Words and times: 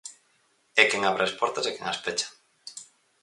É 0.81 0.83
quen 0.89 1.01
abre 1.09 1.23
as 1.25 1.35
portas 1.39 1.65
e 1.65 1.71
quen 1.75 1.87
as 1.93 1.99
pecha. 2.03 2.27